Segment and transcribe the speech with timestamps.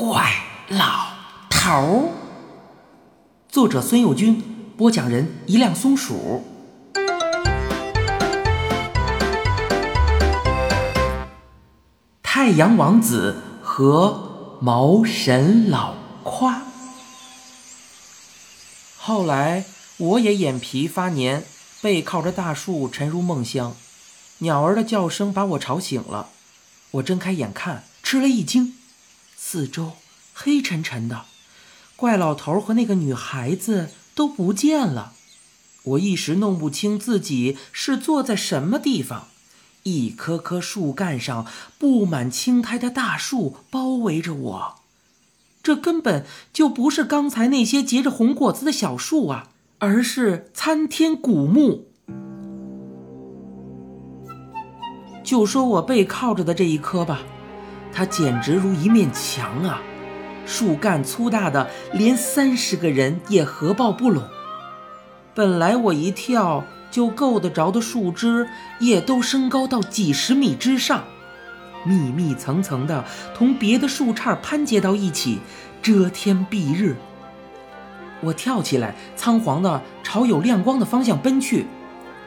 [0.00, 0.32] 怪
[0.68, 1.08] 老
[1.50, 2.08] 头儿，
[3.48, 4.40] 作者孙幼军，
[4.76, 6.44] 播讲人一辆松鼠。
[12.22, 16.62] 太阳王子和毛神老夸。
[18.98, 19.64] 后来
[19.96, 21.42] 我也眼皮发黏，
[21.82, 23.74] 背靠着大树沉入梦乡，
[24.38, 26.28] 鸟儿的叫声把我吵醒了。
[26.92, 28.77] 我睁开眼看，吃了一惊。
[29.50, 29.92] 四周
[30.34, 31.24] 黑沉沉的，
[31.96, 35.14] 怪老头和那个女孩子都不见了。
[35.84, 39.28] 我一时弄不清自己是坐在什么地方。
[39.84, 41.46] 一棵棵树干上
[41.78, 44.74] 布满青苔的大树包围着我，
[45.62, 51.86] 这根本就不是刚才那些结着红果子的小树啊，而是参天古木。
[55.24, 57.22] 就说我背靠着的这一棵吧。
[57.98, 59.82] 它简直如一面墙啊！
[60.46, 64.22] 树干粗大的，连三十个人也合抱不拢。
[65.34, 71.02] 本来我一跳就够得着的树枝，也都升高到几十米之上，
[71.82, 75.40] 密密层层的，同别的树杈攀接到一起，
[75.82, 76.94] 遮天蔽日。
[78.20, 81.66] 我跳起来，仓皇的朝有亮光的方向奔去，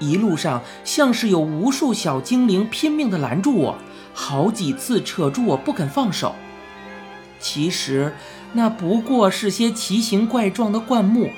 [0.00, 3.78] 一路上像是有无数小精灵拼命的拦住我。
[4.12, 6.34] 好几次扯住我不肯放手，
[7.38, 8.14] 其实
[8.52, 11.30] 那不过是些奇形怪状的灌木，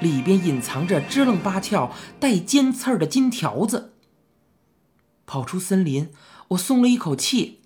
[0.00, 3.94] 里边隐藏着支棱八翘、带尖刺儿的金条子。
[5.26, 6.10] 跑出森林，
[6.48, 7.60] 我松了一口气，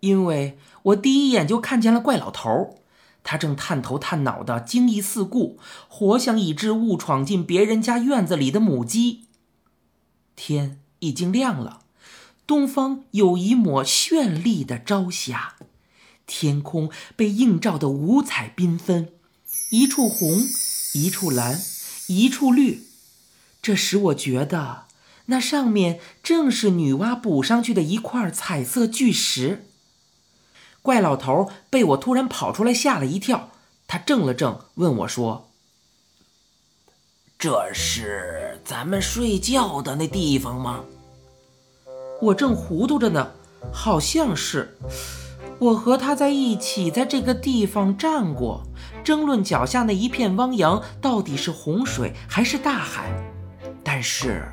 [0.00, 2.78] 因为我第一眼就看见了怪老头，
[3.22, 9.26] 他正探头探脑的惊异四顾，活像一只误闯进别人家院子里的母鸡。
[10.34, 11.80] 天已经亮了。
[12.46, 15.56] 东方有一抹绚丽的朝霞，
[16.26, 19.12] 天空被映照得五彩缤纷，
[19.70, 20.44] 一处红，
[20.94, 21.60] 一处蓝，
[22.06, 22.84] 一处绿。
[23.60, 24.84] 这使我觉得
[25.26, 29.66] 那上面正是女娲补上去的一块彩色巨石。
[30.82, 33.50] 怪老头被我突然跑出来吓了一跳，
[33.88, 35.50] 他怔了怔，问我说
[37.36, 40.84] ：“这是咱们睡觉的那地方吗？”
[42.20, 43.32] 我正糊涂着呢，
[43.72, 44.76] 好像是
[45.58, 48.62] 我和他在一起，在这个地方站过，
[49.04, 53.10] 争论脚下那一片汪洋到底是洪水还是大海。
[53.84, 54.46] 但是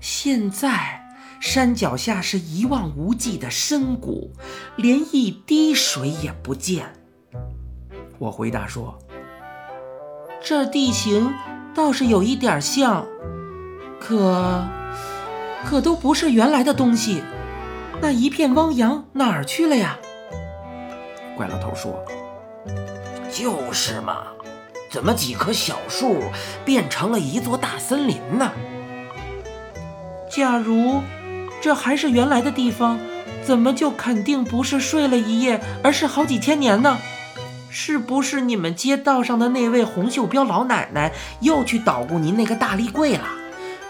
[0.00, 1.02] 现在
[1.40, 4.32] 山脚下是一望无际的深谷，
[4.76, 6.92] 连一滴水也不见。
[8.18, 8.98] 我回答说
[10.42, 11.32] ：“这地形
[11.74, 13.06] 倒是有一点像，
[14.00, 14.64] 可……”
[15.64, 17.22] 可都不是原来的东西，
[18.00, 19.98] 那一片汪洋哪儿去了呀？
[21.36, 22.04] 怪老头说
[23.32, 24.18] ：“就是嘛，
[24.90, 26.22] 怎么几棵小树
[26.64, 28.52] 变成了一座大森林呢？
[30.30, 31.00] 假如
[31.60, 32.98] 这还是原来的地方，
[33.42, 36.98] 怎么就肯定不是睡了一夜，而是好几千年呢？
[37.70, 41.10] 是不是你们街道上的那位红袖标老奶奶
[41.40, 43.24] 又去捣鼓您那个大立柜了？”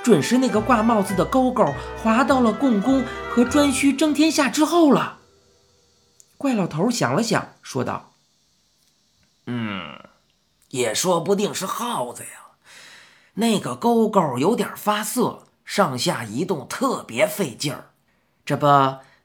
[0.05, 1.67] 准是那个挂帽子的勾勾
[2.03, 5.21] 滑到了共工和颛顼争天下之后了。
[6.37, 8.13] 怪老头想了想，说道
[9.49, 9.99] ：“嗯，
[10.69, 12.29] 也说不定是耗子呀。
[13.37, 17.87] 那个勾勾有点发涩，上下移动特别费劲儿。
[18.45, 18.67] 这不，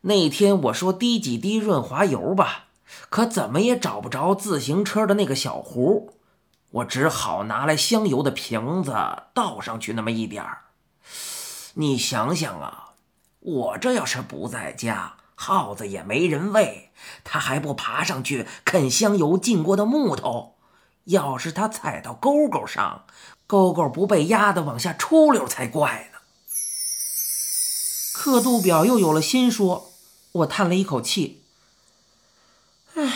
[0.01, 2.67] 那天我说滴几滴润滑油吧，
[3.09, 6.13] 可怎么也找不着自行车的那个小壶，
[6.71, 8.95] 我只好拿来香油的瓶子
[9.33, 10.61] 倒上去那么一点儿。”
[11.75, 12.89] 你想想啊，
[13.39, 16.91] 我这要是不在家，耗子也没人喂，
[17.23, 20.55] 它还不爬上去啃香油浸过的木头？
[21.05, 23.05] 要是它踩到沟沟上，
[23.47, 26.19] 沟沟不被压得往下出溜才怪呢。
[28.13, 29.91] 刻度表又有了新说，
[30.33, 31.43] 我叹了一口气，
[32.95, 33.13] 唉，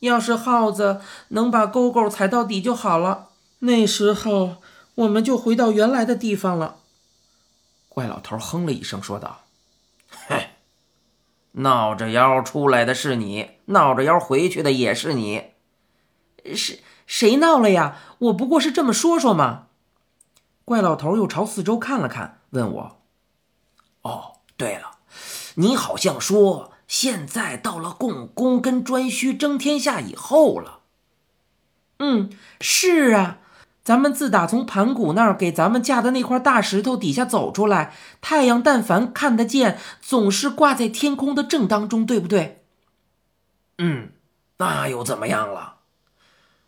[0.00, 3.28] 要是耗子能把沟沟踩到底就好了，
[3.58, 4.56] 那时候
[4.94, 6.78] 我们就回到原来的地方了。
[7.94, 9.42] 怪老头哼了一声，说道
[10.26, 10.48] ：“嘿，
[11.52, 15.52] 闹着腰出来的是你，闹着腰回去的也是你。
[16.56, 17.98] 是谁闹了呀？
[18.18, 19.68] 我不过是这么说说嘛。”
[20.66, 22.98] 怪老头又朝四周看了看，问我
[24.02, 24.98] ：“哦，对了，
[25.54, 30.80] 你好像说现在到了共工跟颛顼争天下以后了。
[32.00, 33.38] ”“嗯，是啊。”
[33.84, 42.62] 咱们自打从盘古那儿给咱们架的那块大石头底下走出来，太阳但凡看得见，总是挂在天空的正当中，对不对？
[43.76, 44.12] 嗯，
[44.56, 45.74] 那又怎么样了？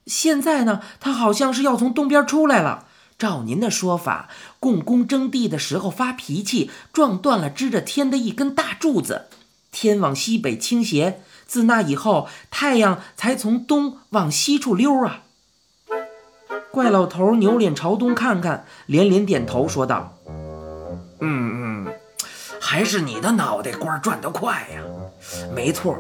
[0.05, 2.87] 现在呢，他好像是要从东边出来了。
[3.19, 4.29] 照您的说法，
[4.61, 9.29] 共工征地的时候发脾气，撞断了支着天的一根大柱子，
[9.73, 11.23] 天往西北倾斜。
[11.47, 15.23] 自那以后，太阳才从东往西处溜啊。
[16.77, 20.13] 怪老头扭脸朝东看看，连连点头说道
[21.21, 21.95] ：“嗯嗯，
[22.61, 24.83] 还是你的脑袋瓜转得快呀。
[25.55, 25.97] 没错，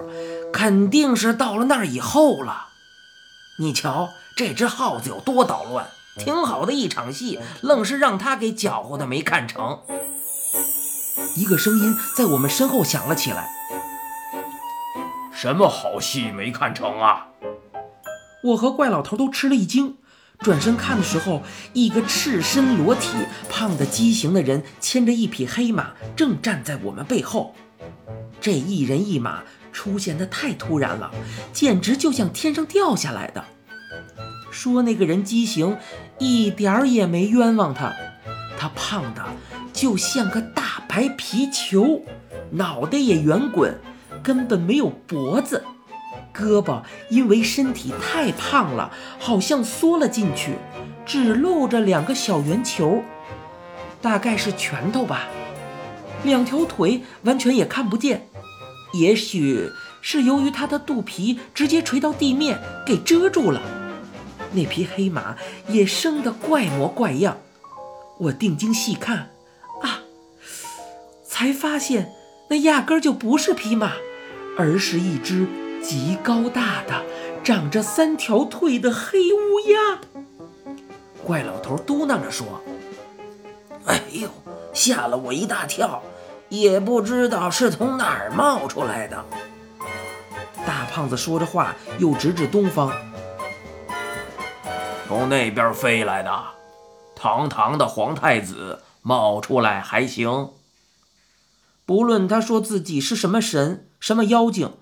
[0.53, 2.67] 肯定是到了那儿以后了。
[3.59, 5.87] 你瞧，这只耗子有多捣乱。”
[6.19, 9.81] 挺好的一场戏，愣是让他给搅和的没看成。
[11.37, 13.49] 一个声音在我们身后响了起来
[15.33, 17.29] ：“什么好戏没看成啊？”
[18.45, 19.97] 我和怪老头都吃了一惊，
[20.41, 21.43] 转身看的时候，
[21.73, 23.09] 一个赤身裸体、
[23.49, 27.55] 胖的畸形的人牵着一匹黑马，正站在我们背后。
[28.41, 29.43] 这一人一马
[29.73, 31.11] 出现的太突然了，
[31.53, 33.45] 简直就像天上掉下来的。
[34.51, 35.77] 说那个人畸形，
[36.19, 37.93] 一点儿也没冤枉他。
[38.59, 39.23] 他胖的
[39.73, 42.03] 就像个大白皮球，
[42.51, 43.79] 脑袋也圆滚，
[44.23, 45.65] 根本没有脖子，
[46.37, 50.55] 胳膊因为身体太胖了，好像缩了进去，
[51.07, 53.03] 只露着两个小圆球，
[54.03, 55.29] 大概是拳头吧。
[56.25, 58.29] 两条腿完全也看不见，
[58.93, 63.63] 也许是由于他的肚皮直接垂到地面给遮住了。
[64.53, 65.37] 那匹黑马
[65.69, 67.39] 也生得怪模怪样，
[68.19, 69.31] 我定睛细看，
[69.83, 70.01] 啊，
[71.25, 72.13] 才发现
[72.49, 73.93] 那压根儿就不是匹马，
[74.59, 75.47] 而是一只
[75.87, 77.05] 极高大的、
[77.45, 80.01] 长着三条腿的黑乌鸦。
[81.25, 82.61] 怪老头嘟囔着说
[83.87, 84.29] ：“哎呦，
[84.75, 86.03] 吓了我一大跳，
[86.49, 89.25] 也不知道是从哪儿冒出来的。”
[90.67, 92.93] 大胖子说着话，又指指东方。
[95.07, 96.43] 从那边飞来的，
[97.15, 100.51] 堂堂的皇太子冒出来还行。
[101.85, 104.73] 不论他说自己是什么神、什么妖精，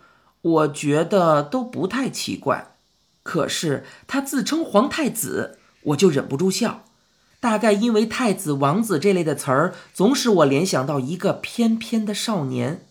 [0.44, 2.76] 我觉得都不太奇怪。
[3.22, 6.84] 可是他自称皇太子，我就忍不住笑。
[7.40, 12.86] 大概因为太子、王子这类的词儿，总使我联想到一个翩翩的少年。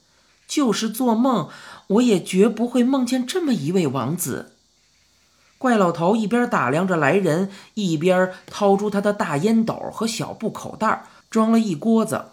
[0.45, 1.49] 就是做梦，
[1.87, 4.51] 我也绝不会梦见这么一位王子。
[5.57, 12.25] 怪老头一边打量着来人，一边掏出他的大烟斗和小布口袋，装了一锅子。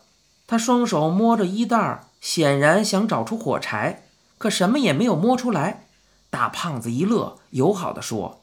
[0.46, 4.02] 他双手摸着衣袋，显然想找出火柴，
[4.40, 5.84] 可什么也没有摸出来。
[6.30, 8.40] 大胖子一乐，友好的说：“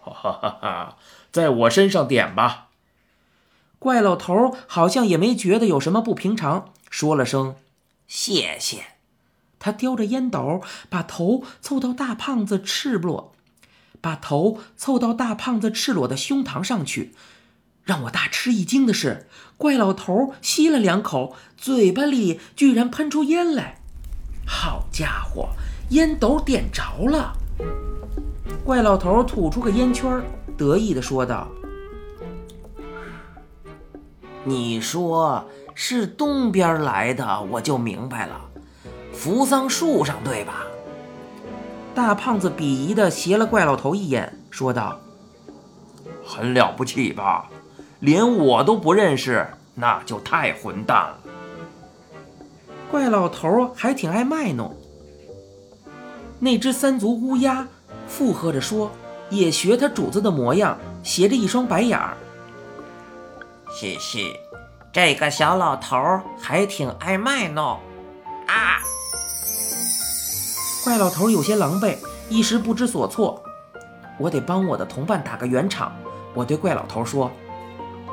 [0.00, 0.96] 哈哈哈，
[1.30, 2.70] 在我身上点吧。”
[3.78, 7.56] 怪老头好像也没觉得有什么不平常，说了声
[8.08, 8.84] “谢谢”。
[9.60, 13.34] 他叼着烟斗，把头凑到大胖子赤裸。
[14.00, 17.14] 把头凑到大胖子赤裸的胸膛上去，
[17.84, 19.28] 让我大吃一惊的是，
[19.58, 23.81] 怪老头吸了两口，嘴巴里居然喷出烟来。
[24.54, 25.48] 好家伙，
[25.88, 27.32] 烟斗点着了！
[28.62, 30.22] 怪老头吐出个烟圈，
[30.58, 31.48] 得意地说道
[34.44, 35.42] ：“你说
[35.74, 38.40] 是东边来的，我就明白了，
[39.10, 40.66] 扶桑树上对吧？”
[41.94, 45.00] 大胖子鄙夷地斜了怪老头一眼，说道
[46.24, 47.48] ：“很了不起吧？
[48.00, 51.18] 连我都不认识，那就太混蛋了。”
[52.92, 54.76] 怪老头还挺爱卖弄。
[56.38, 57.66] 那只三足乌鸦
[58.06, 58.90] 附和着说，
[59.30, 62.14] 也学他主子的模样，斜着一双白眼儿
[63.74, 64.34] ：“嘻嘻，
[64.92, 65.96] 这个小老头
[66.38, 67.64] 还挺爱卖弄
[68.46, 68.76] 啊。”
[70.84, 71.96] 怪老头有些狼狈，
[72.28, 73.42] 一时不知所措。
[74.18, 75.90] 我得帮我的同伴打个圆场。
[76.34, 77.30] 我对怪老头说：“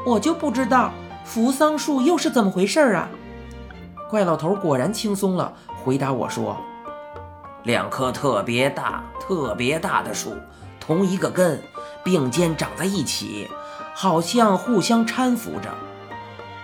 [0.07, 0.93] 我就不知道
[1.25, 3.09] 扶桑树又是怎么回事啊？”
[4.09, 6.57] 怪老头果然轻松了，回答我说
[7.63, 10.35] ：“两棵特别大、特别大的树，
[10.79, 11.61] 同一个根，
[12.03, 13.47] 并肩长在一起，
[13.93, 15.69] 好像互相搀扶着。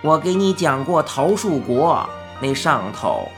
[0.02, 2.04] 我给你讲过桃树国，
[2.40, 3.28] 那上头……”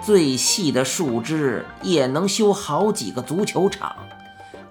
[0.00, 3.96] 最细的树枝也能修好几个足球场，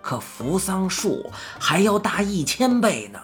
[0.02, 1.30] 可扶桑树
[1.60, 3.20] 还要大一千倍呢。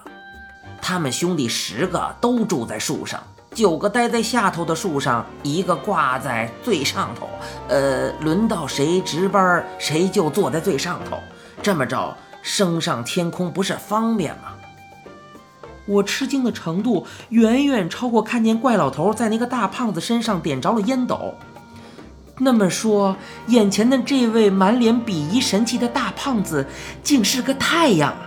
[0.82, 3.22] 他们兄弟十个都住在树上，
[3.54, 7.28] 九个待在下头的树上，一个挂在最上头。
[7.68, 11.16] 呃，轮到谁值班，谁就坐在最上头。
[11.62, 14.54] 这么着，升上天空不是方便吗？
[15.86, 21.34] 我吃惊的程度远远超过看见怪老头在那个大胖子身上点着了烟斗。
[22.38, 26.66] 那么说，眼前的这位满脸鄙夷神气的大胖子，
[27.02, 28.26] 竟是个太阳啊！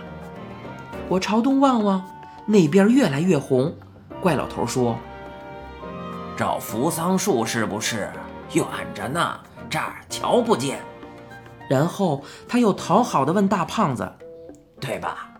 [1.08, 2.02] 我朝东望望，
[2.46, 3.74] 那边越来越红。
[4.20, 4.98] 怪老头说
[6.38, 8.08] ：“找扶桑树是不是？
[8.52, 8.64] 远
[8.94, 10.78] 着呢，这儿瞧不见。”
[11.68, 14.08] 然后他又讨好的问大胖子
[14.80, 15.30] ：“对吧？”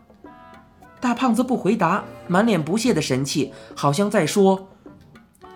[1.01, 4.71] 大胖子不回答，满脸不屑的神气，好像在说。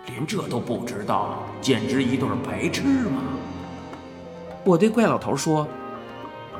[0.05, 3.21] 连这都不知道，简直一对白痴嘛！
[4.63, 5.67] 我对怪老头说：“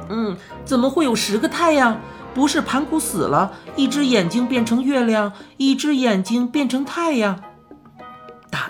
[0.10, 0.36] 嗯，
[0.66, 1.98] 怎么会有十个太阳？
[2.34, 7.40] 不是盘古死了，一只眼睛变成月亮，一只眼睛变成太阳？”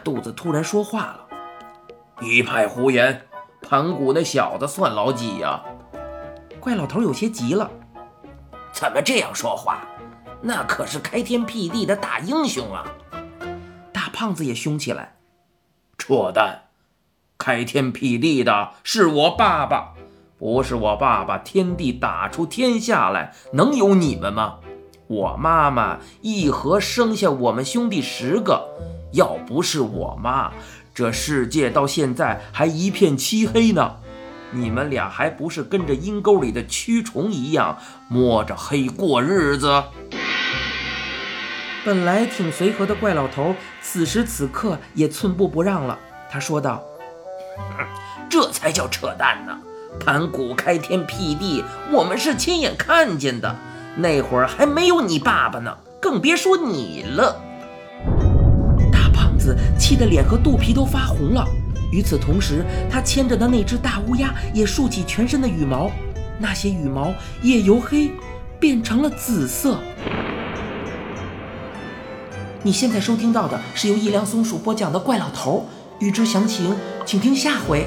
[0.03, 1.27] 大肚子突然说话了
[2.19, 3.25] ：“一派胡言！
[3.62, 5.63] 盘古那小子算老几呀？”
[6.60, 7.72] 怪老头有些急了
[8.74, 9.88] ：“怎么这样说话？
[10.41, 12.83] 那可是开天辟地的大英雄啊！”
[13.93, 15.15] 大胖子也凶起来，
[15.98, 16.63] 扯淡！
[17.38, 19.93] 开天辟地的是我爸爸，
[20.38, 24.60] 不是我爸爸，天地打出天下来，能有你们吗？
[25.07, 28.67] 我妈妈一合生下我们兄弟十个，
[29.13, 30.51] 要不是我妈，
[30.93, 33.96] 这世界到现在还一片漆黑呢。
[34.51, 37.77] 你们俩还不是跟着阴沟里的蛆虫一样，
[38.08, 39.84] 摸着黑过日子？
[41.84, 45.98] 本来挺随和的怪老头，此时此刻也寸步不让了。
[46.32, 46.84] 他说道
[48.29, 49.58] ：“这才叫扯淡呢！
[50.00, 53.55] 盘古开天辟地，我们是亲眼看见的，
[53.98, 57.42] 那会儿还没有你爸爸呢，更别说你了。”
[59.43, 61.45] 子气得脸和肚皮都发红了。
[61.91, 65.91] 与此同时，他牵着的那只大乌鸦也竖起全身的羽毛，
[66.39, 68.09] 那些羽毛也由黑
[68.59, 69.77] 变成了紫色。
[72.63, 75.67] 你现在收听到的是由一良松鼠播讲的《怪老头》，
[76.03, 76.73] 欲知详情，
[77.05, 77.85] 请听下回。